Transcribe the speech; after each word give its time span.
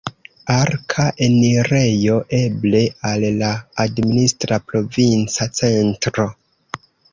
Arka 0.51 1.03
enirejo, 1.25 2.15
eble, 2.37 2.81
al 3.11 3.27
la 3.43 3.51
administra 3.87 4.61
provinca 4.73 5.51
centro. 5.63 6.29